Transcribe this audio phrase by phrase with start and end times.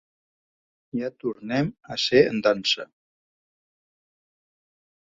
[0.99, 2.89] Ja tornem a ser en dansa.